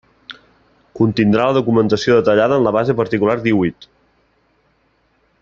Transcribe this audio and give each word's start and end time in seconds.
Contindrà 0.99 1.45
la 1.49 1.55
documentació 1.57 2.17
detallada 2.21 2.59
en 2.61 2.65
la 2.69 2.73
base 2.79 2.97
particular 3.03 3.37
díhuit. 3.45 3.89